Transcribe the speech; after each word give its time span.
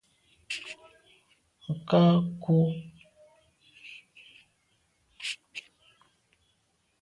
Nka’ 1.77 2.03
kù. 2.41 2.55